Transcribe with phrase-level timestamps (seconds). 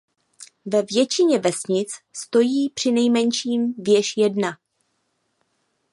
[0.65, 4.57] Ve většině vesnic stojí přinejmenším věž jedna.